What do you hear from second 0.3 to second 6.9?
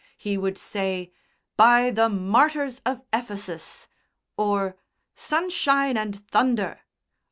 would say, "by the martyrs of Ephesus!" or "Sunshine and thunder!"